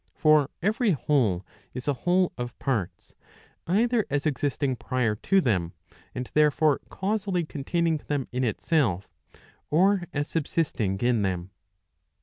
[0.15, 1.45] For every whole
[1.75, 3.13] is a whole of parts,
[3.67, 5.73] either as existing prior to them
[6.15, 9.07] [and therefore causally containing them in itself],
[9.69, 11.51] or as subsisting in them.